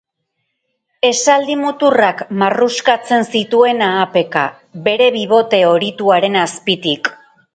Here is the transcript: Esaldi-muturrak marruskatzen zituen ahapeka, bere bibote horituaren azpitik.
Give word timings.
Esaldi-muturrak 1.09 2.23
marruskatzen 2.43 3.27
zituen 3.39 3.85
ahapeka, 3.89 4.47
bere 4.89 5.11
bibote 5.17 5.63
horituaren 5.75 6.41
azpitik. 6.47 7.13